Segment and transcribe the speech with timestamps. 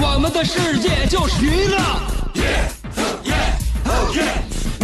[0.00, 1.76] 我们的世界就是娱乐，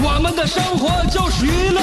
[0.03, 1.81] 我们的生活就是娱乐，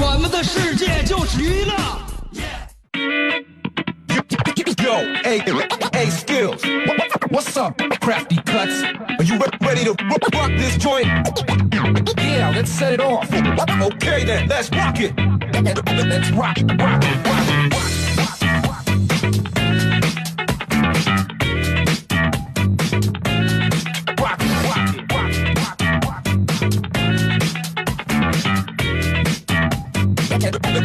[0.00, 1.74] 我们的世界就是娱乐。
[4.78, 5.40] Yo, A,
[5.92, 6.62] A skills.
[7.36, 8.82] What's up, crafty cuts?
[8.82, 9.92] Are you re- ready to
[10.32, 11.04] rock this joint?
[12.16, 13.30] Yeah, let's set it off.
[13.30, 15.14] Okay then, let's rock it.
[15.52, 17.76] Let's rock, rock, rock, rock.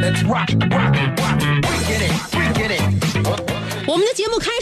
[0.01, 1.50] Let's rock, rock, rock.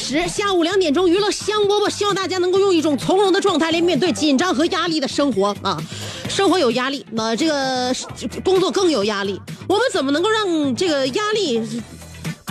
[0.09, 5.79] 十，下午两点钟，娱乐香饽饽，希望大家能够用一种从容的状态来面对紧张和压力的生活啊。
[6.27, 7.93] 生活有压力，那这个
[8.43, 9.39] 工作更有压力。
[9.67, 11.61] 我们怎么能够让这个压力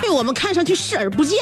[0.00, 1.40] 被我们看上去视而不见？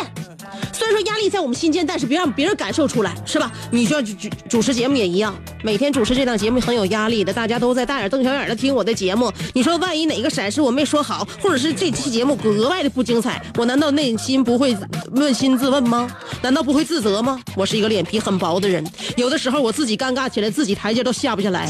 [0.87, 3.51] 虽然说压力在我们心间，但是别让别人感受出来，是吧？
[3.73, 5.35] 你说主主主持节目也一样，
[5.65, 9.33] 每天主持这档节目很有压力的，大家都在大眼瞪小眼的听我的节目。
[9.53, 14.77] 你说万一哪个闪失我没说好，或者是这期节目格外的不精彩，我难道内心不会
[15.13, 16.09] 扪心自问吗？
[16.41, 17.41] 难道不会自责吗？
[17.57, 21.69] 我是一个脸皮很薄的人，有的时候我自己尴尬起来，自己台阶都下不下来，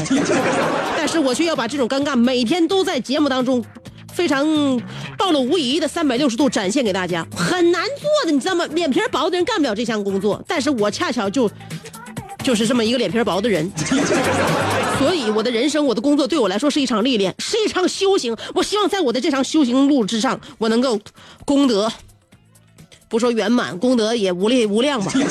[0.95, 3.65] 但是我却要把这种尴尬每天都在节目当中。
[4.17, 4.43] 非常
[5.15, 8.65] 暴露无遗的三百六十度展现给大家，很难做的，你知道吗？
[8.71, 11.47] 脸皮薄的人干不了这项工作，但是我恰巧就
[12.43, 13.71] 就是这么一个脸皮薄的人，
[14.97, 18.35] 所以我的人生，我的工作对我来说是一场历练，是一场修行。
[18.55, 20.99] 我希望在我的这场修行路之上，我能够
[21.45, 21.87] 功德，
[23.07, 25.11] 不说圆满，功德也无力无量吧。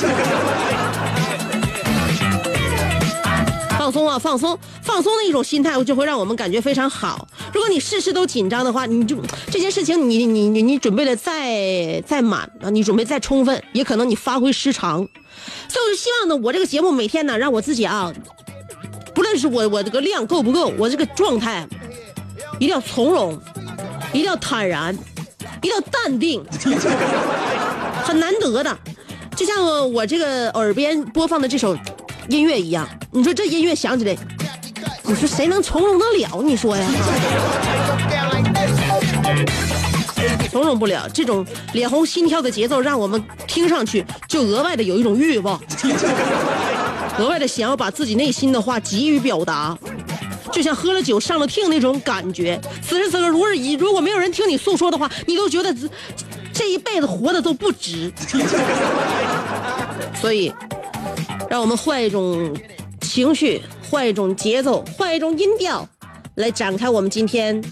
[3.77, 4.59] 放松啊，放松，
[4.97, 7.29] 放松的一种心态，就会让我们感觉非常好。
[7.53, 9.15] 如果你事事都紧张的话，你就
[9.51, 15.07] 这件事情你，你你你准备的再再满啊，你准备再充分，也可能你发挥失常。
[15.69, 18.11] 所以我就希望呢，我这个节目每天呢，让我自己啊，
[19.15, 21.69] 不论是我我这个量够不够，我这个状态
[22.55, 23.39] 一定要从容，
[24.15, 24.97] 一定要坦然，
[25.61, 26.43] 一定要淡定，
[28.03, 28.79] 很难得的。
[29.37, 31.77] 就像我这个耳边播放的这首
[32.31, 34.17] 音乐一样，你说这音乐响起来，
[35.07, 36.43] 你说谁能从容得了？
[36.43, 36.85] 你说呀？
[40.51, 45.61] 从容不了，这种脸红心跳的节奏，让我们听上去就额外的有一种欲望，
[47.19, 49.77] 额外的想要把自己内心的话急于表达，
[50.51, 52.61] 就像喝了酒上了听那种感觉。
[52.83, 55.89] 此时此刻，如果如果没有人听你诉说的话，你都觉得这
[56.53, 58.13] 这一辈子活的都不值。
[60.21, 60.53] 所以，
[61.51, 62.57] 让我们换一种
[63.03, 65.89] 情绪，换一种节奏，换一种音调，
[66.35, 67.63] 来展开我们今天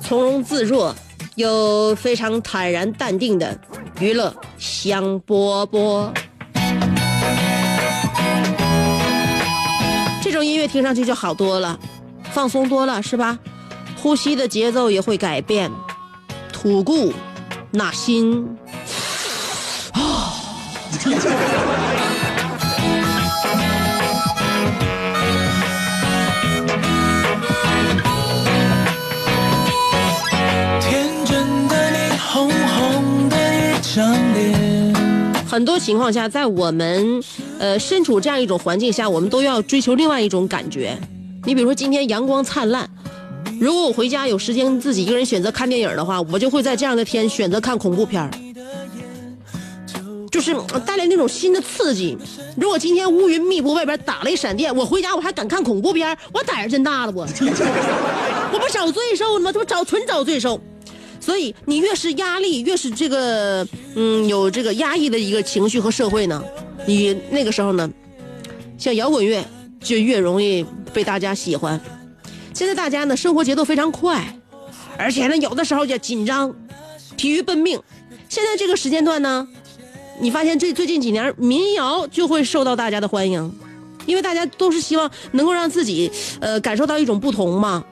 [0.00, 0.94] 从容自若
[1.34, 3.58] 又非常坦然淡定的
[4.00, 6.10] 娱乐香饽饽。
[10.22, 11.78] 这种音乐听上去就好多了，
[12.32, 13.38] 放松多了，是吧？
[14.00, 15.72] 呼吸的节奏也会改变，
[16.52, 17.12] 吐故
[17.72, 18.56] 纳新。
[21.00, 21.18] 天
[35.46, 37.22] 很多情况下，在我们
[37.58, 40.96] 呃身处这样一种环境下，我们都要追求另外一种感觉。
[41.44, 42.88] 你比如说今天阳光灿烂，
[43.58, 48.30] 如果我回家有时间自己一个人选择看电影的话，我就会在这样的天选择看恐怖片儿
[50.30, 50.54] 就是
[50.84, 52.16] 带来那种新的刺激。
[52.56, 57.20] 如果今天乌云密布，外边打雷闪电，我回家我还敢看恐怖片儿我胆儿真大了不？
[57.20, 57.26] 我
[58.60, 59.50] 不找罪受了吗？
[59.50, 60.60] 这不找纯找罪受。
[61.28, 66.42] 所以你越是压力，越是这个嗯有这个压抑的一个情绪和社会呢，
[66.86, 67.86] 你那个时候呢，
[68.78, 69.44] 像摇滚乐
[69.78, 71.78] 就越容易被大家喜欢。
[72.54, 74.24] 现在大家呢生活节奏非常快，
[74.96, 76.50] 而且呢有的时候也紧张，
[77.18, 77.78] 疲于奔命。
[78.30, 79.46] 现在这个时间段呢，
[80.22, 83.52] 你发现这最近几年民谣就会受到大家的欢迎，
[84.06, 86.10] 因为大家都是希望能够让自己
[86.40, 87.84] 呃感受到一种不同嘛。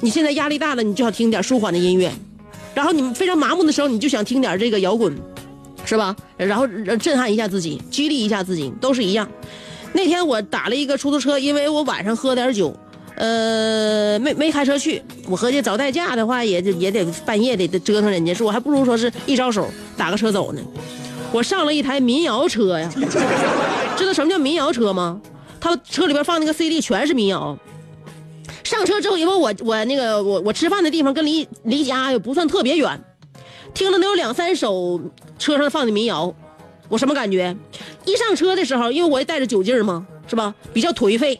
[0.00, 2.12] 你现在压力大了，你就要听点舒缓的音乐。
[2.74, 5.14] 然后你们非常麻木的时候，你就想听点这个摇滚，
[5.84, 6.14] 是吧？
[6.36, 6.66] 然后
[6.98, 9.28] 震撼一下自己，激励一下自己，都是一样。
[9.92, 12.74] 那天我打了一个出租车，因为我晚上喝点酒，
[13.16, 15.02] 呃，没没开车去。
[15.28, 20.62] 我合计找代驾的话，也得也得半夜得折腾人家，说我还不如说是一招手打个车走呢。
[21.30, 22.90] 我上了一台民谣车呀，
[23.96, 25.20] 知道什么叫民谣车吗？
[25.60, 27.56] 他车里边放那个 CD 全是民谣。
[28.72, 32.98] 上车之后，因为我我那个我我吃饭的地方跟离离家也不算特别远，
[33.74, 34.98] 听了能有两三首
[35.38, 36.34] 车上放的民谣，
[36.88, 37.54] 我什么感觉？
[38.06, 40.54] 一上车的时候，因为我也带着酒劲儿嘛，是吧？
[40.72, 41.38] 比较颓废，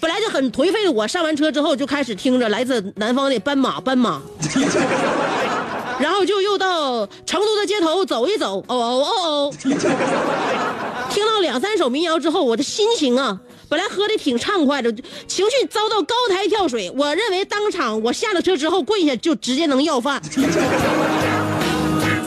[0.00, 4.20] 本来就很颓废的我，上完车之后就开始听着来自南方的斑马斑马，
[6.00, 9.54] 然后就又到成都的街头走一走，哦哦哦哦，
[11.08, 13.38] 听到两三首民谣之后，我的心情啊。
[13.68, 14.90] 本来喝的挺畅快的，
[15.26, 16.90] 情绪遭到高台跳水。
[16.96, 20.22] 我认为当场我下了车之后跪下就直接能要饭。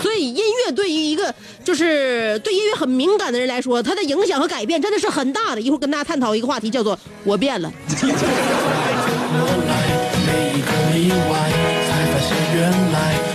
[0.02, 1.34] 所以音乐对于一个
[1.64, 5.62] 就是对音乐很敏感的人来说，它的影响和改变真的是很大的。
[5.62, 7.72] 一会儿跟大家探讨一个话题，叫做“我变了”。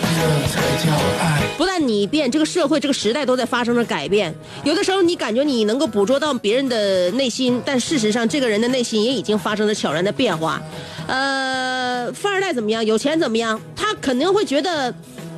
[1.56, 4.34] 不但你变，这个社会、这个时代都在发生着改变。
[4.64, 10.60] 有的时候你感觉你能够捕捉到别人的内心，但事实上这个人的内心也已经发生了悄然的变化。
[11.06, 12.84] 呃，富二代怎么样？
[12.84, 13.60] 有钱怎么样？
[13.74, 14.92] 他肯定会觉得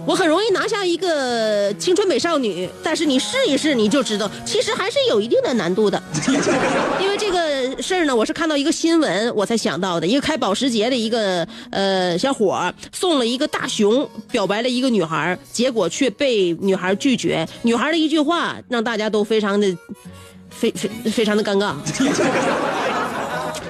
[0.06, 6.02] 我很容易拿下一个青春美少女，但是你试一试你就知道，其实还是有一定的难度的。
[6.99, 7.38] 因为这个
[7.81, 17.47] 事儿呢，我是看到一个新闻我才想到的，一个开保时捷的一个呃小伙送了一个大熊表白了一个女孩，结果却被女孩拒绝。
[17.62, 19.76] 女孩的一句话让大家都非常的
[20.50, 21.75] 非非非常的尴尬。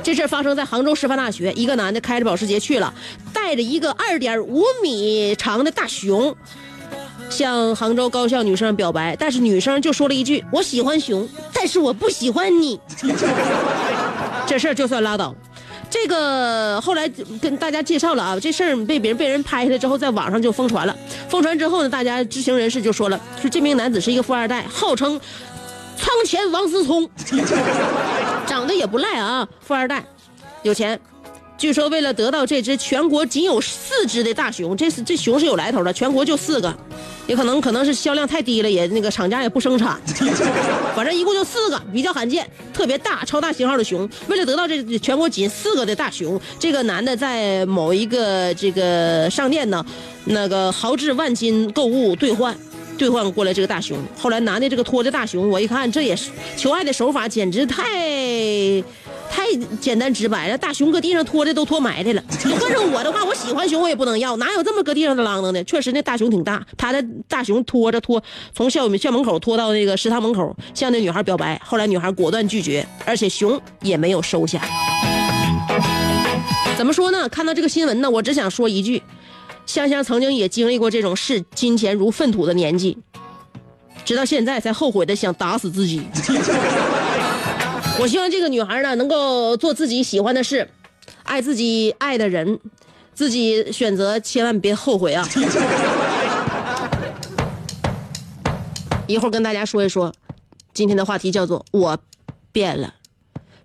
[0.02, 2.94] 这事儿发生在杭州师范大学，一个男的开着保时捷去了，
[3.32, 6.34] 带着一个二点五米长的大熊，
[7.30, 12.80] 向杭州高校女生表白，但是女生就说了一句：“我喜欢熊，但是我不喜欢你。
[14.46, 15.34] ”这事儿就算拉倒。
[15.90, 17.08] 这个后来
[17.40, 20.94] 跟大家介绍了啊，这事儿被别人被人拍下来之后，在网上就疯传了。
[21.28, 25.18] 疯传之后呢，大家知情人士就说了，说这名男子是一个富二代，号称
[25.96, 27.08] 仓前王思聪，
[28.46, 30.04] 长得也不赖啊，富二代，
[30.62, 31.00] 有钱。
[31.58, 36.72] 据说为了得到这只全国仅有四只的大熊，这是这熊是有来头的，全国就四个，
[37.26, 40.00] 也可能可能是销量太低了，也那个厂家也不生产，
[40.94, 44.08] 反正一共就四个，比较罕见，特别大超大型号的熊。
[44.28, 49.84] 为了得到这全国仅四个的大熊，这个男的在某一个这个商店呢，
[50.26, 52.56] 那个豪掷万金购物兑换。
[52.96, 57.84] 兑换过来这个大熊，后来男的这个拖着大熊，我一看这也是求爱的手法，简直太
[59.30, 59.46] 太
[59.80, 60.58] 简单直白了。
[60.58, 62.22] 大熊搁地上拖的都拖埋汰了。
[62.44, 65.62] 你换成我的话，我喜欢熊我也不能要，哪有这么搁地上的啷当的？
[65.64, 68.22] 确实那大熊挺大，他的大熊拖着拖
[68.54, 71.60] 从校校门口拖到那个食堂门口，向那女孩表白。
[71.64, 74.60] 后来女孩果断拒绝，而且熊也没有收下。
[76.76, 77.28] 怎么说呢？
[77.28, 79.02] 看到这个新闻呢，我只想说一句。
[79.66, 82.96] 香香曾经也经历过这种视金钱如粪土的年纪，
[84.02, 86.00] 直到现在才后悔的想打死自己。
[88.00, 90.68] 我希望这个女孩呢，能够做自己喜欢的事，
[91.24, 92.60] 爱自己爱的人，
[93.12, 95.28] 自己选择，千万别后悔啊！
[99.08, 100.14] 一会儿跟大家说一说，
[100.72, 101.98] 今天的话题叫做“我
[102.52, 102.94] 变了”，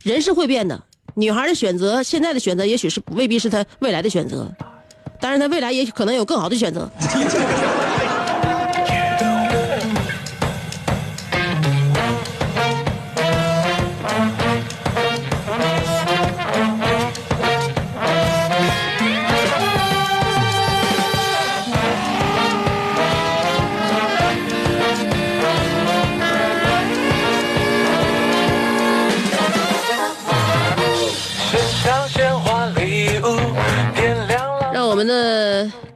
[0.01, 0.83] 人是会变的。
[1.15, 4.51] 女孩的选择，现在的选择，也许是未必是她未来的选择。
[5.19, 6.89] 当然，她未来也可能有更好的选择。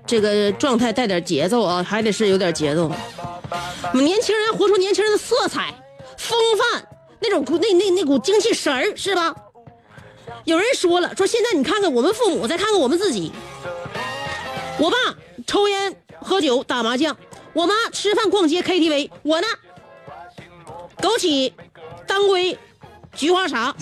[0.07, 2.89] 这个状态带点节奏啊，还得是有点节奏。
[3.93, 5.73] 我年轻人活出年轻人的色彩、
[6.17, 6.87] 风范，
[7.19, 9.35] 那种那那那股精气神儿，是吧？
[10.45, 13.31] 有人说了，说现在你看看我们父母，再看看我们自己。
[14.79, 14.97] 我爸
[15.45, 17.13] 抽烟、喝酒、打麻将；
[17.53, 19.09] 我妈吃饭、逛街、KTV。
[19.23, 19.47] 我呢，
[21.01, 21.51] 枸杞、
[22.05, 22.57] 当归、
[23.13, 23.75] 菊花茶。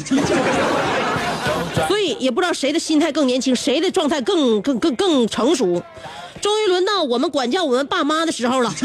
[1.87, 5.81] 所以也不知道谁的心态更年轻，谁的状态更更更更成熟。
[6.41, 8.73] 终于轮到我们管教我们爸妈的时候了。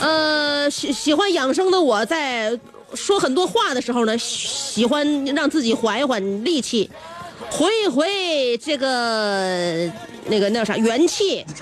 [0.00, 2.58] 呃，喜喜欢养生的我在
[2.94, 6.90] 说很多话的时候呢，喜欢让自己缓一缓力气。
[7.50, 9.90] 回一回这个
[10.26, 11.44] 那个那啥元气。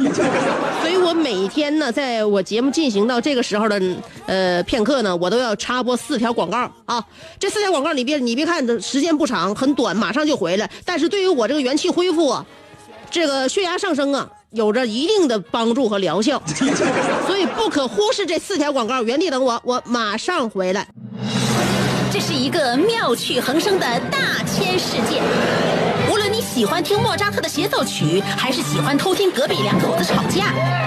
[0.81, 3.81] 所以我每天呢，在我节目进行到这个时候的
[4.27, 7.05] 呃片刻呢，我都要插播四条广告啊。
[7.39, 10.71] 这四条广告你别你别看的时间不长，很短，马上就回来。
[10.85, 12.45] 但是对于我这个元气恢复啊，
[13.11, 16.43] 这个血压上升啊，有着一定的帮助和疗效。
[17.27, 20.87] 所以不可忽视这四条广告，原地等我，我马上回来。
[22.47, 25.21] 一个妙趣横生的大千世界。
[26.09, 30.45] 无论你喜欢听莫扎特的协奏曲，还是喜欢偷听隔壁两口子吵架；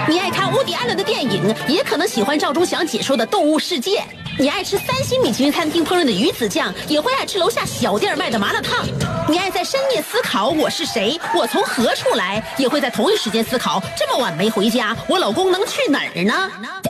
[0.08, 3.98] 你爱看乌迪艾伦的电影，也可能喜欢赵忠祥解说的《动物世界》；
[4.38, 8.86] 你爱吃三星米其林餐厅烹饪的鱼子酱，也会爱吃楼下小店卖的麻辣烫；
[9.28, 16.89] 你爱在深夜思考我是谁，我从何处来，也会在同一时间思考这么晚没回家，我老公能去哪儿呢？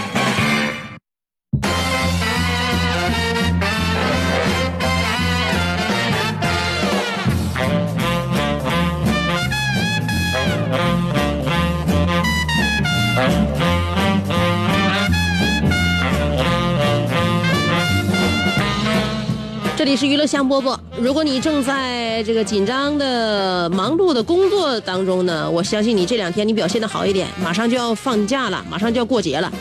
[19.81, 20.77] 这里是娱乐香饽饽。
[20.99, 29.51] 如果你正在这个紧张的、忙碌的工作当中呢，我相信你这两天你表现的好一点，马上就要放假了，马上就要过节了。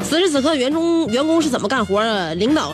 [0.00, 2.36] 此时此刻，员工员工是怎么干活的？
[2.36, 2.72] 领导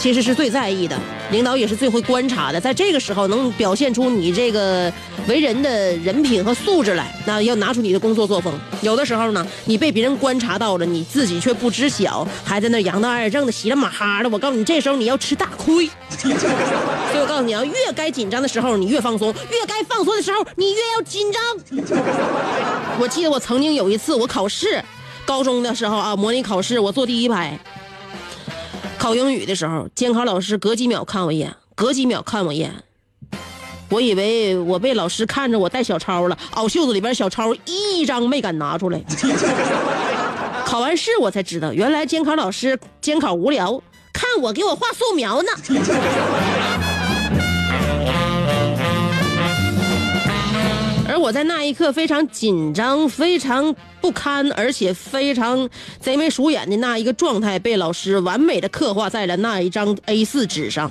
[0.00, 0.98] 其实是最在意的，
[1.30, 2.58] 领导也是最会观察的。
[2.58, 4.90] 在这个时候，能表现出你这个
[5.28, 8.58] 为人的人品和素质来，那要拿出你的工作作风。
[8.80, 14.28] 有的时候呢，你被别人观察到了，你自己却不知晓，还在那扬当二正的、稀了马哈的。
[14.30, 15.86] 我告诉你，这时候你要吃大亏。
[16.16, 21.42] 所以我告诉你啊，越该紧张的时候你越放松，越该放松的时候你越要紧张。
[22.98, 24.82] 我记得我曾经有一次我考试，
[25.26, 27.58] 高中的时候啊，模拟考试我坐第一排，
[29.00, 32.70] 考英语的时候，监考老师隔几秒看我一眼，隔几秒看我一眼。
[33.88, 39.02] 我以为我被老师看着我带小抄了，袄袖子里边小抄一张没敢拿出来。
[40.66, 45.48] 考完试我才知道，原来监考老师监考无聊，看我给我画素描呢。
[51.20, 55.68] 我在那一刻非常紧张、非常不堪，而且非常
[56.00, 60.90] 贼眉鼠眼的那一个状态，被老师完美的刻画在了那一张 A4 纸上。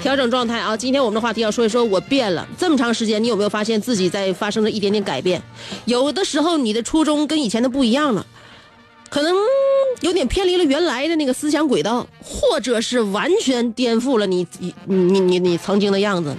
[0.00, 0.74] 调整状态啊！
[0.74, 2.48] 今天我们的话题要说一说，我变了。
[2.56, 5.42] 这么长时间，你有没有发现自己在发生了一点点改变？
[5.84, 8.24] 有的时候，你的初衷跟以前的不一样了，
[9.08, 9.34] 可能
[10.00, 16.36] 有点偏离了原来的那个思想轨道，或者是完全颠覆了你你你你你曾经的样子。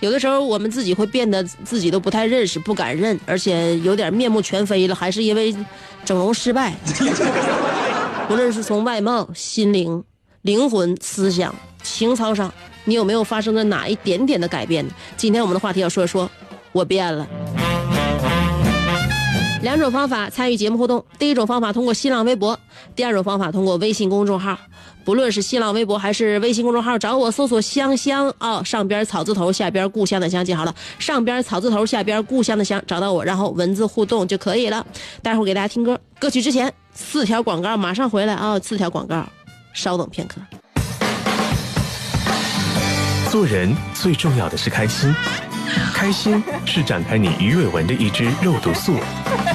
[0.00, 5.54] 有的时候，我们自己会变得自己都不太认识，不敢认，而且有点面目全非了，还是因为
[6.04, 6.74] 整容失败。
[8.28, 10.02] 无论是从外貌、心灵、
[10.42, 12.52] 灵魂、思想、情操上。
[12.86, 14.92] 你有没有发生了哪一点点的改变呢？
[15.14, 16.28] 今天我们的话题要说一说，
[16.72, 17.28] 我变了。
[19.62, 22.58] 两种方法参与节目互动：第一种方法通过新浪微博，
[22.96, 24.58] 第二种方法通过微信公众号。
[25.04, 34.86] 不论是新浪微博还是微信公众号，找我搜索“香香”啊，上边草字头，下边故乡的乡，记好了，上边草字头，下边故乡的乡，找到我，然后文字互动就可以了。
[35.22, 39.26] 待会儿给大家听歌，歌曲之前四条广告马上回来啊，四条广告，
[39.72, 40.40] 稍等片刻。
[43.30, 45.14] 做人最重要的是开心，
[45.94, 48.96] 开心是展开你鱼尾纹的一支肉毒素，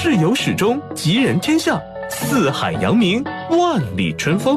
[0.00, 1.76] 事有始终，吉人天下，
[2.08, 4.56] 四海扬名，万里春风。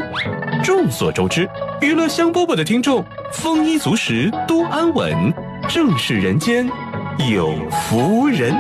[0.63, 1.50] 众所周知，
[1.81, 5.33] 娱乐香饽饽的听众丰衣足食，多安稳，
[5.67, 6.69] 正是人间
[7.27, 8.53] 有福人。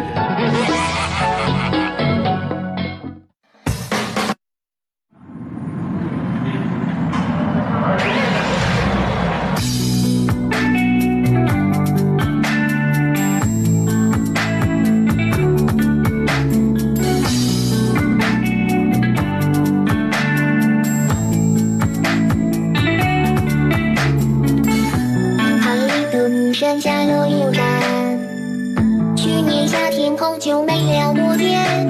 [30.11, 31.87] 然后就没了，我天，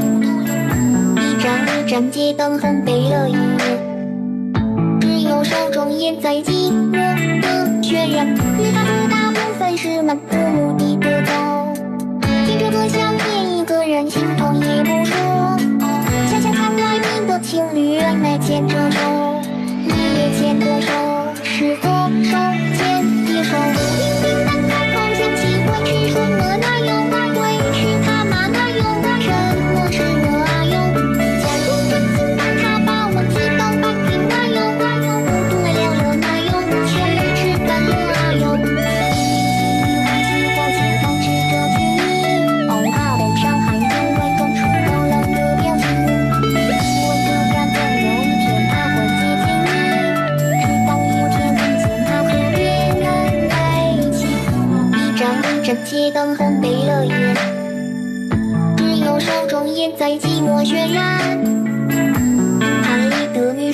[1.18, 3.40] 一盏一盏街灯烘背了一夜，
[5.01, 7.00] 只有手中烟在寂寞的
[7.82, 8.28] 渲染，
[8.60, 11.32] 遇到的大部分是漫无目的的走，
[12.46, 15.58] 听着歌想念一个人，心痛也不说，
[16.30, 19.00] 想想看外面的情侣，原来牵着手，
[19.84, 21.11] 你也牵着手。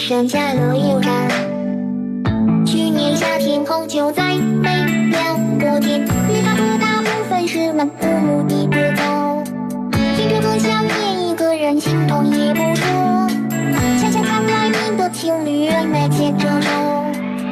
[0.08, 1.12] 山下了油站。
[2.66, 4.70] 去年夏天后就再没
[5.12, 9.04] 了过天，与他的大部分是漫无目的的走，
[10.16, 13.28] 听着歌想念一个人，心痛也不说，
[14.00, 16.70] 想想看外面的情侣原来牵着手，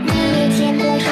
[0.06, 1.12] 你也牵着手，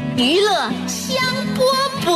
[0.21, 1.17] 娱乐香
[1.57, 1.65] 饽
[2.05, 2.11] 饽。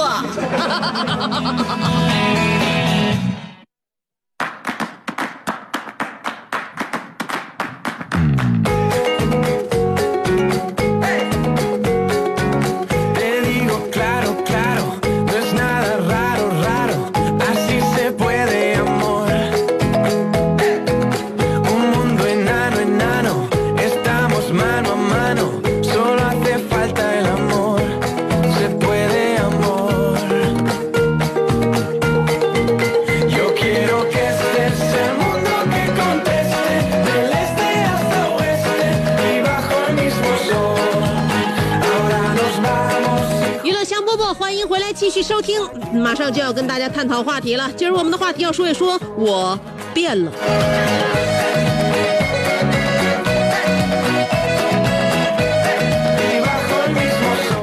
[46.29, 47.71] 就要跟大家探讨话题了。
[47.75, 49.57] 今儿我们的话题要说一说，我
[49.93, 50.31] 变了。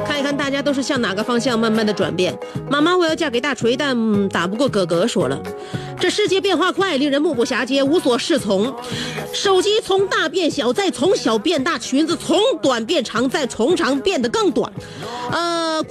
[0.05, 2.37] 看一看大家都是向哪个方向慢慢的转变。
[2.69, 5.07] 妈妈，我要嫁给大锤，但打不过哥哥。
[5.07, 5.39] 说了，
[5.99, 8.73] 这世界变化快，令人目不暇接，无所适从。
[9.33, 14.71] 手机从大变小，再从小变大；裙子从短变长，再从长变得更短。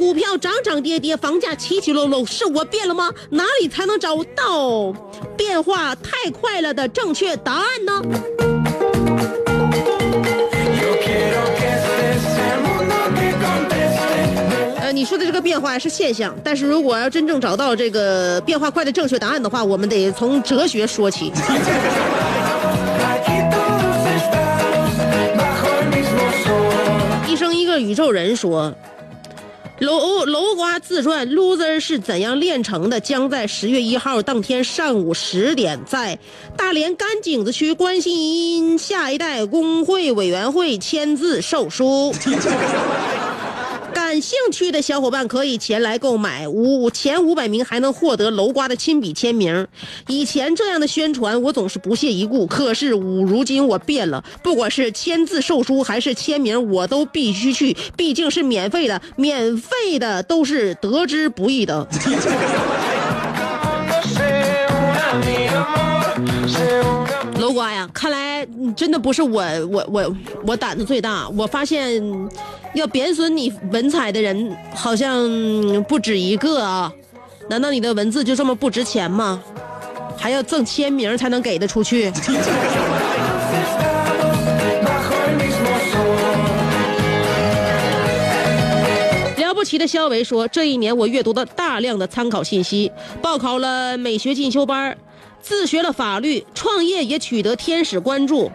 [0.02, 3.08] 呃，股票涨涨跌跌，房价起起落落，是我变了吗？
[3.30, 4.92] 哪里才能找到
[5.36, 8.02] 变化太快了的正确答案呢.
[14.80, 21.32] 呃，你说的这个变化是现象，但是如果要真正找到这个变化快的正确答案的话，我们得从哲学说起。
[27.28, 28.74] 一生一个宇宙人说，
[29.82, 33.00] 楼楼瓜自传《loser》是怎样炼成的？
[33.00, 36.16] 将在十月一号当天上午十点，在
[36.56, 42.14] 大连甘井子区关心下一代工会委员会签字售书。
[44.12, 49.66] 感兴趣的小伙伴可以前来购买，五前五百名还能获得楼瓜的亲笔签名。
[50.06, 61.88] 以前这样的宣传我总是不屑一顾，可是五如今我变了，不管是签字售书还是签名，我都必须去，毕竟是免费的，免费的都是得之不易的。
[67.40, 71.28] 楼瓜呀，看来真的不是我我我我胆子最大。
[71.30, 72.02] 我发现
[72.74, 75.20] 要贬损你文采的人好像
[75.88, 76.92] 不止一个啊！
[77.48, 79.42] 难道你的文字就这么不值钱吗？
[80.16, 82.10] 还要赠签名才能给得出去？
[89.36, 94.96] 了不起的肖维说，这一年我阅读了大量的参考信息，报考了美学进修班，
[95.42, 98.50] 自学了法律，创业也取得天使关注。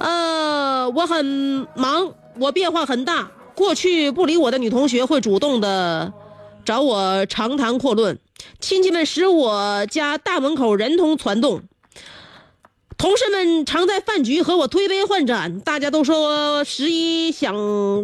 [0.00, 3.30] 呃，我很忙，我变化很大。
[3.54, 6.12] 过去不理我的女同学会主动的
[6.64, 8.18] 找我长谈阔论，
[8.60, 11.62] 亲戚们使我家大门口人头攒动。
[12.96, 17.54] 同事们常在饭局和我推杯换盏，大家都说十一想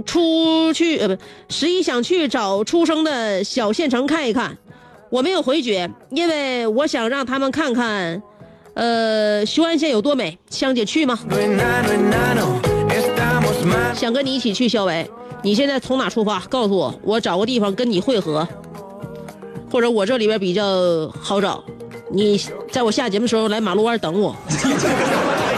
[0.04, 4.56] 出去，呃，不，十一想去找出生的小县城看一看。
[5.14, 8.20] 我没有回绝，因为我想让他们看看，
[8.74, 10.36] 呃，雄安县有多美。
[10.50, 11.16] 香姐去吗.
[13.94, 15.08] 想跟你一起去，肖伟。
[15.40, 16.40] 你现在从哪出发？
[16.50, 18.48] 告诉我，我找个地方跟你会合，
[19.70, 21.62] 或者我这里边比较好找。
[22.10, 22.36] 你
[22.72, 24.34] 在我下节目的时候来马路湾等我。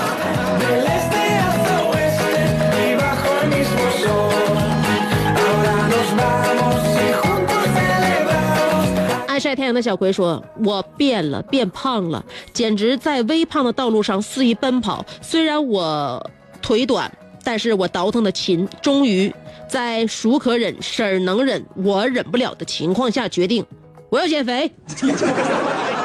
[9.56, 15.04] 太阳的小葵说：“我变了，变胖了，简直在微胖的道路上肆意奔跑。
[15.22, 17.10] 虽然我腿短，
[17.42, 18.68] 但是我倒腾的勤。
[18.82, 19.34] 终于
[19.66, 23.64] 在孰可忍，婶儿能忍，我忍不了的情况下，决定
[24.10, 24.70] 我要减肥。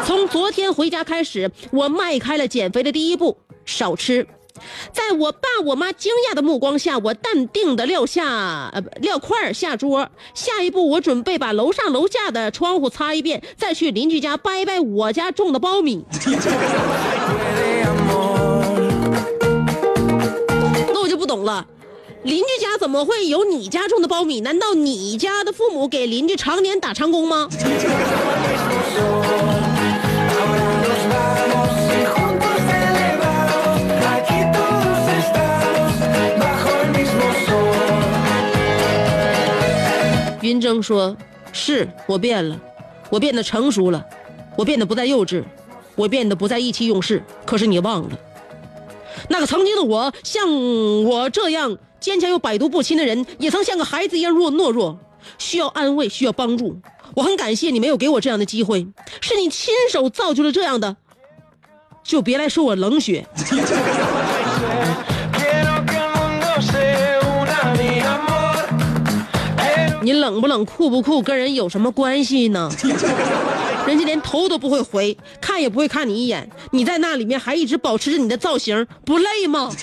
[0.05, 4.25] 从昨天回家开始，我迈开了减肥的第一步，少吃。”
[4.91, 10.09] 在我爸我妈惊讶的目光下，我淡定的撂下呃撂块儿下桌。
[10.33, 16.05] 下一步，我准备把楼上楼下的窗户擦一遍，再去邻居家掰掰我家种的苞米。
[20.93, 21.65] 那我就不懂了，
[22.23, 24.41] 邻居家怎么会有你家种的苞米？
[24.41, 27.47] 难道你家的父母给邻居常年打长工吗？
[40.51, 41.15] 云峥说
[41.53, 42.59] ：“是我变了，
[43.09, 44.05] 我变得成熟了，
[44.57, 45.41] 我变得不再幼稚，
[45.95, 47.23] 我变得不再意气用事。
[47.45, 48.19] 可是你忘了，
[49.29, 50.45] 那个曾经的我，像
[51.05, 54.99] 我这样坚强又百毒不侵的人，也曾像个孩子一样弱懦弱，
[55.37, 56.77] 需要安慰，需要帮助。
[57.15, 58.85] 我很感谢你没有给我这样的机会，
[59.21, 60.97] 是你亲手造就了这样的，
[62.03, 63.25] 就别来说我冷血。”
[70.11, 72.69] 你冷不冷、酷不酷，跟人有什么关系呢？
[73.87, 79.71] 人家连头都不会回，看也不会看你一眼，你在那里面还一直保持着你的造型，不累吗.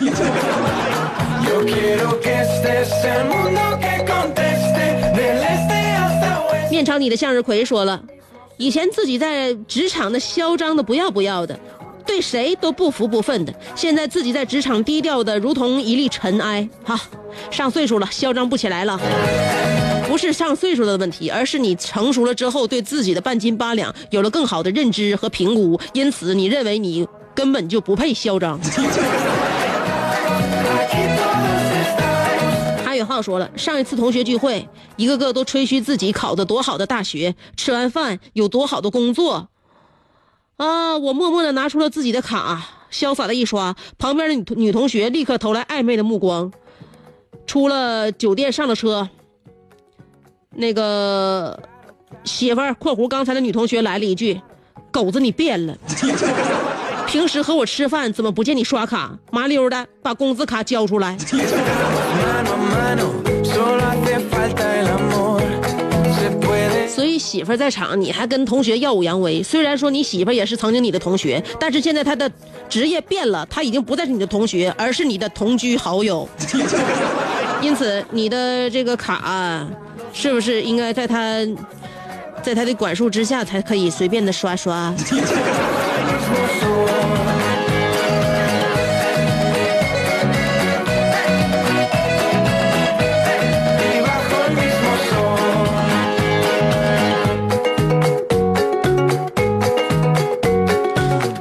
[6.71, 8.03] 面朝你的向日葵说了，
[8.59, 11.59] 以前自己在职场的嚣张的不要不要的，
[12.05, 16.69] 对谁都不服不忿的，现在自己在职场低调的如同一粒尘埃。
[16.85, 17.01] 哈，
[17.51, 19.01] 上岁数了，嚣张不起来了。
[20.09, 28.59] 不是上岁数的问题，而是你成熟了之后，对自己的半斤八两有了更好的认知和评估，因此你认为你根本就不配嚣张。
[32.85, 34.67] 还宇浩说了，上一次同学聚会，
[34.97, 39.49] 一个个都吹嘘自己考的多好的大学，吃完饭有多好的工作。
[40.57, 46.51] 啊，我默默的拿出了自己的卡，潇洒的一刷，旁边的女女同学立刻投来暧昧的目光。
[47.47, 49.09] 出了酒店，上了车，
[50.61, 51.57] 那个
[52.25, 54.41] 媳妇儿（括弧刚才的女同学）来了一句
[54.91, 55.77] ：“狗子，你变了。
[57.07, 59.17] ”平时和我吃饭怎么不见你刷卡？
[59.31, 61.17] 麻溜的把工资卡交出来。
[66.89, 69.41] 所以媳妇儿在场，你还跟同学耀武扬威。
[69.41, 72.29] 虽然说你媳妇儿也是曾经你的同学，但是现在她的
[72.69, 76.29] 职业变了，她已经不再是你的同学，而是你的同居好友。
[77.61, 79.67] 因此，你的这个卡，
[80.13, 81.47] 是不是应该在他
[82.43, 84.95] 在他的管束之下才可以随便的刷刷？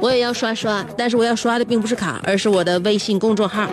[0.00, 3.66] 我也要刷刷，但是我要刷的并不是卡，而是我的微信公众号。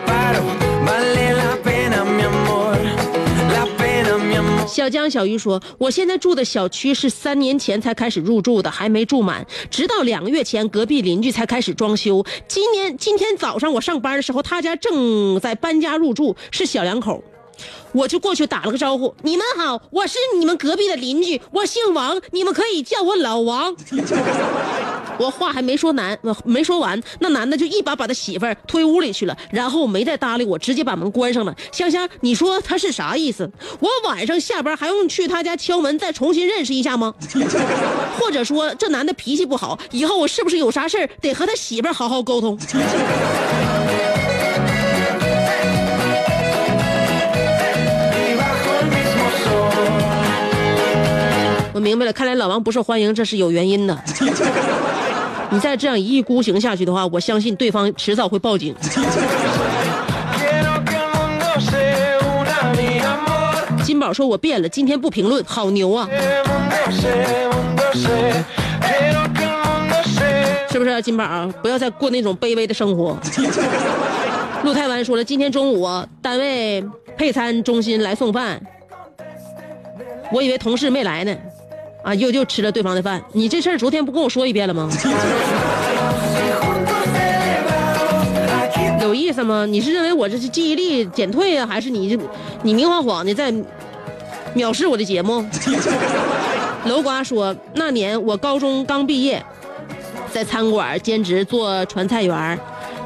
[4.76, 9.48] 小江小鱼说：“我现在住的小区是三年前才开始入住的，还没住满。
[9.72, 12.26] 直到两个月前，隔壁邻居才开始装修。
[12.46, 17.24] 今年今天早上我上班的时候，他家正在搬家入住，是小两口。
[17.92, 23.76] 我就过去打了个招呼：‘你们好，我是你们隔壁的邻居，我姓王，你们可以叫我老王。
[25.18, 31.56] ’我话还没说难，没说完，那男的就一把把他媳妇儿推屋里去了，然后没再搭理我，直接把门关上了。
[31.72, 33.50] 香香，你说他是啥意思？
[33.80, 37.14] 我晚上下班还用去他家敲门再重新认识一下吗？
[38.20, 42.60] 或者说这男的脾气不好，以后我是不是有啥事儿得和他媳妇儿好好沟通？
[51.76, 54.02] 我明白了，看来老王不受欢迎，这是有原因的。
[55.52, 58.74] 你再这样一意孤行下去的话，我相信对方迟早会报警。
[63.84, 66.08] 金宝说：“我变了，今天不评论，好牛啊.
[70.72, 71.46] 是不是、金宝？
[71.62, 73.18] 不要再过那种卑微的生活。”
[74.64, 76.82] 陆太湾说了：“今天中午啊单位
[77.18, 78.62] 配餐中心来送饭，
[80.32, 81.36] 我以为同事没来呢，
[82.06, 83.20] 啊，又又吃了对方的饭。
[83.32, 84.88] 你这事儿昨天不跟我说一遍了吗？
[89.02, 89.66] 有意思吗？
[89.66, 92.24] 你是认为我这是记忆力减退啊，还是你这
[92.62, 93.52] 你明晃晃的在
[94.56, 95.44] 藐视我的节目？
[96.86, 99.44] 楼瓜说，那年我高中刚毕业，
[100.32, 102.60] 在餐馆兼职做传菜员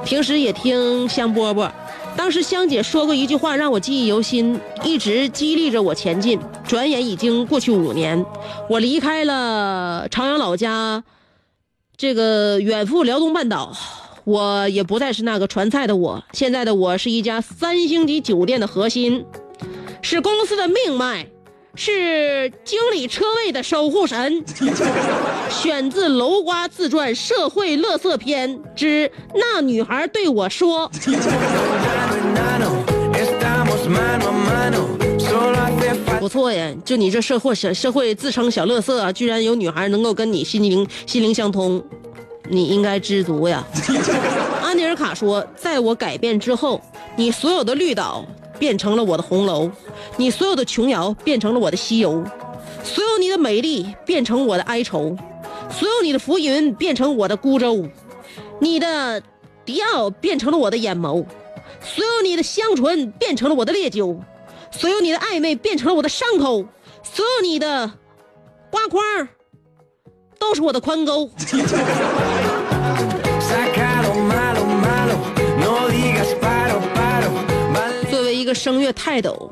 [0.04, 1.70] 平时也听香饽饽。
[2.16, 6.40] 当时香姐说过一句话让我记忆犹新，一直激励着我前进。
[6.68, 8.24] 转眼已经过去五年，
[8.70, 11.04] 我离开了朝阳老家，
[11.98, 13.76] 这个远赴辽东半岛。
[14.26, 19.26] 我也不再是那个传菜的我，现在的我是一家三星级酒店的核心，
[20.04, 21.26] 是公司的命脉，
[21.74, 24.44] 是经理车位的守护神。
[25.50, 30.92] 选自楼瓜自传《社会乐色篇》之《那女孩对我说》。
[36.30, 41.84] 错呀，就你这社会小社会自称小乐色啊，居然有女孩能够跟你心灵心灵相通，
[42.48, 43.66] 你应该知足呀。
[44.64, 46.80] 安尼尔卡说，在我改变之后，
[47.16, 48.24] 你所有的绿岛
[48.60, 49.70] 变成了我的红楼，
[50.16, 52.24] 你所有的琼瑶变成了我的西游，
[52.84, 55.18] 所有你的美丽变成我的哀愁，
[55.72, 57.84] 所有你的浮云变成我的孤舟，
[58.60, 59.22] 你的
[59.66, 61.26] 迪奥变成了我的眼眸，
[61.84, 64.20] 所有你的香醇变成了我的烈酒。
[64.72, 66.66] 所有你的暧昧变成了我的伤口，
[67.04, 67.92] 所有你的
[68.70, 69.28] 刮框
[70.38, 71.30] 都是我的宽沟。
[78.10, 79.52] 作为一个声乐泰斗，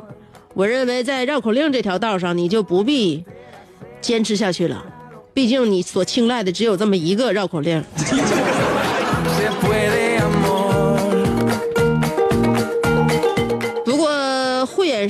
[0.53, 3.25] 我认为在绕口令这条道上，你就不必
[4.01, 4.83] 坚持下去了。
[5.33, 7.83] 毕竟你所青睐的只有这么一个绕口令。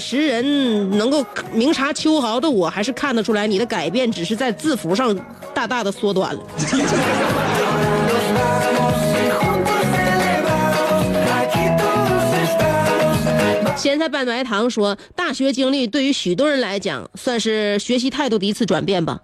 [0.10, 5.14] 识人、能够明察秋毫的我，还是看得出来你的改变只是在字符上
[5.54, 6.42] 大大的缩短了。
[13.76, 19.20] 咸菜拌白糖说，大学经历对于许多人来讲，算是学习态度的一次转变吧。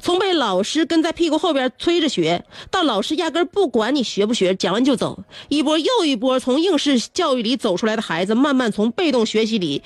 [0.00, 9.82] 从被老师跟在屁股后边催着学，到老师压根不管你学不学，讲完就走，一波又一波从应试教育里走出来的孩子，慢慢从被动学习里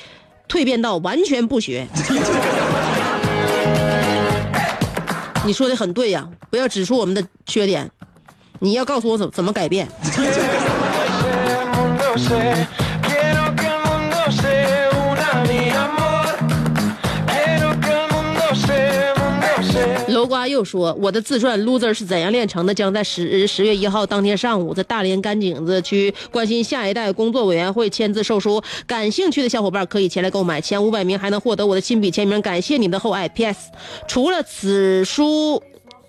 [0.52, 1.88] 蜕变到完全不学。
[5.46, 7.90] 你说的很对呀，不要指出我们的缺点，
[8.58, 9.88] 你要告诉我怎怎么改变。
[20.64, 22.72] 说：“我的自传《loser》是怎样炼成的？
[22.74, 28.62] 将在十十月一号当天上午，在大连甘井子区关心下一代工作委员会签字售书。
[28.86, 32.40] 感兴趣的小伙伴可以前来购买，前五百名还能获得我的亲笔签名。
[32.42, 33.28] 感谢你的厚爱。
[33.28, 33.70] P.S.
[34.06, 35.62] 除了此书，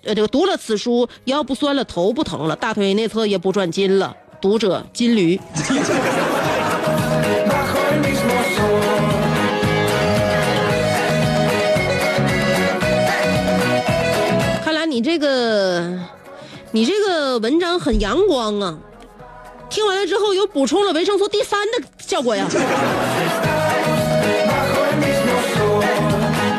[0.04, 4.16] 呃，这个读了此书，腰不酸了，头不疼了，大腿内侧也不转筋了。
[4.40, 5.40] 读者金驴。”
[14.94, 15.98] 你这个，
[16.70, 18.78] 你这个文章很阳光啊。
[19.68, 22.46] 听完了之后，有补充了维生素 D 三的效果呀。
[22.48, 22.60] Bajo
[24.86, 25.82] el mismo sol.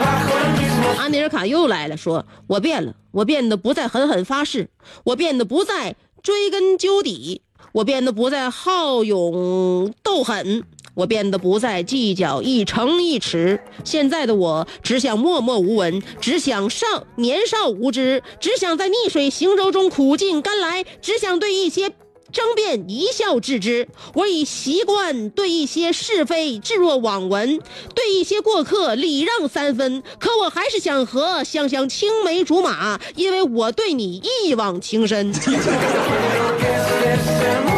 [0.01, 4.67] Bajo el mismo 阿尼尔卡又来了，说：“我变了，我变得不再狠狠发誓，
[5.05, 10.63] 我变得不再追根究底，我变得不再好勇斗狠，
[10.95, 13.59] 我变得不再计较一城一尺。
[13.83, 16.85] 现在的我只想默默无闻，只想少
[17.17, 21.91] 年少无知，只想在逆水行舟中苦尽甘来，只想对一些。”
[22.33, 27.61] 争辩一笑置之，我已习惯对一些是非置若罔闻，
[27.93, 30.03] 对一些过客礼让三分。
[30.19, 35.31] 可我还是想和香香青梅竹马，因为我对你一往情深。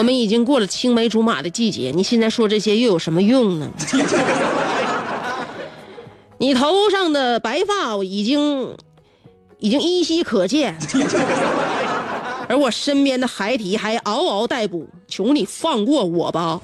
[0.00, 3.70] 我们已经过了青梅竹马的季节，你现在说这些又有什么用呢？
[6.38, 8.74] 你头上的白发已经
[9.58, 10.74] 已经依稀可见，
[12.48, 16.58] 而我身边的孩提还嗷嗷待哺，求你放过我吧！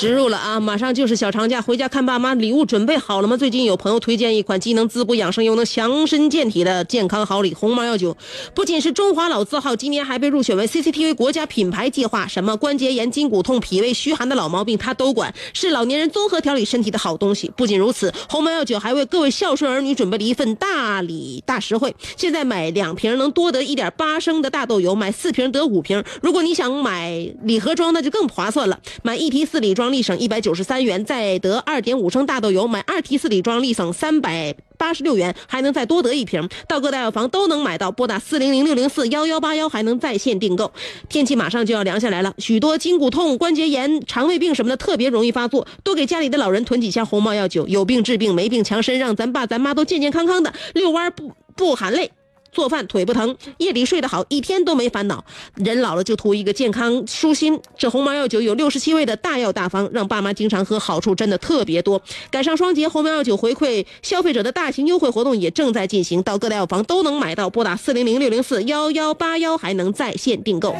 [0.00, 0.60] 植入了啊！
[0.60, 3.36] 马上就是小长假，回家看爸妈，礼物准备好了吗？
[3.36, 8.16] 最近有朋友推荐一款既能滋补养生又能强身健体的健康好礼——鸿茅药酒，
[8.54, 12.28] 不仅是中华老字号，今年还被入选为 CCTV 国家品牌计划。
[12.28, 17.50] 什么关节炎、筋骨痛、脾胃虚寒的老毛病，它都管，是老年人综合调理身体的好东西。
[17.56, 21.92] 不仅如此，鸿茅药酒还为各位孝顺儿女准备了一份大礼大实惠。
[22.16, 26.04] 现在买两瓶能多得一点八升的大豆油，买四瓶得五瓶。
[26.22, 34.54] 如果你想买礼盒装，那就更划算了，买一提四礼装立省一百九十三元，再得二点五升大豆油；买二提四礼装立省三百。
[34.76, 37.90] 八十六元还能再多得一瓶，到各大药房都能买到。
[37.90, 40.72] 拨打四零零六零四幺幺八幺还能在线订购。
[41.08, 52.12] 天气马上就要凉下来了，许多筋骨痛、关节炎、肠胃病什么的特别容易发作，多给家里的老人囤几箱鸿茅药酒，有病治病，没病强身，让咱爸咱妈都健健康康的，遛弯不不喊累。
[52.52, 55.24] 做饭腿不疼，夜里睡得好，一天都没烦恼。
[55.54, 57.60] 人老了就图一个健康舒心。
[57.76, 62.00] 这鸿茅药酒有六十七味的大药大方，让爸妈经常喝，好处真的特别多。
[62.30, 67.48] 赶上双节，鸿茅药酒回馈消费者的大型优惠活动也正在进行，到各大药房都能买到。
[67.50, 70.74] 拨打四零零六零四幺幺八幺还能在线订购。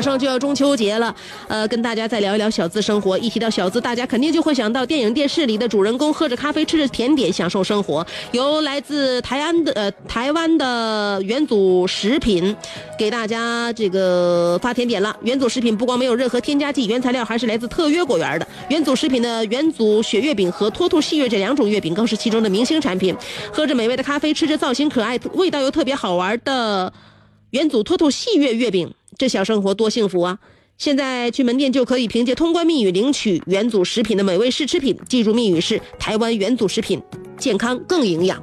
[0.00, 1.14] 马上就要中秋节了，
[1.46, 3.18] 呃，跟大家再聊一聊小资生活。
[3.18, 8.06] 一提到小资，大家肯定就会想到电影、电视里的主人公喝着咖啡、吃着甜点，享受生活。
[8.32, 12.56] 由来自台湾的呃台湾的元祖食品，
[12.98, 15.14] 给大家这个发甜点了。
[15.20, 18.48] 元祖食品不光没有任何添加剂，原材料还是来自特约果园的。
[18.70, 23.14] 元祖食品的元祖雪月饼和脱兔细月这两种月饼更是其中的明星产品。
[23.52, 26.90] 喝着美味的咖啡，吃着造型可爱、味道又特别好玩的。
[27.50, 30.38] 元祖脱兔细月月饼，这小生活多幸福啊！
[30.78, 37.02] 现在去门店就可以凭借通关密语领取元祖食品的美味试吃品，记住密语是台湾元祖食品，
[37.36, 38.42] 健康更营养。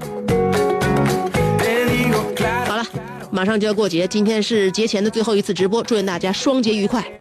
[2.67, 2.85] 好了，
[3.31, 7.19] 马上就要过节，今天是节前的最后一次直播，祝愿大家双节愉快。